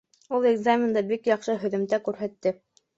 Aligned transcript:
Ул. 0.37 0.47
экзаменда 0.51 1.05
бик 1.13 1.31
яҡшы 1.33 1.59
һөҙөмтә 1.67 2.05
күрһәтте 2.11 2.59